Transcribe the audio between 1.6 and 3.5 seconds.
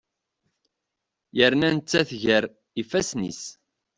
nettat gar ifasen-is.